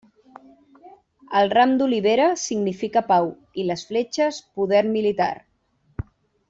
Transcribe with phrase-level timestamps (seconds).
[1.41, 3.31] El ram d'olivera significa pau
[3.65, 5.33] i les fletxes, poder militar.